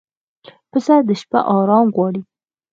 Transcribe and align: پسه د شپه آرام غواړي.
پسه 0.69 0.95
د 1.07 1.09
شپه 1.19 1.39
آرام 1.57 1.87
غواړي. 1.95 2.21